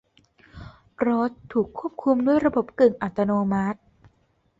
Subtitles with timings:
[1.07, 3.79] รถถูกควบคุมด้วยระบบกึ่งอัตโนมัติ